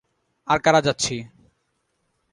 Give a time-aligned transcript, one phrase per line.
[0.47, 1.15] আর কারা যাচ্ছি?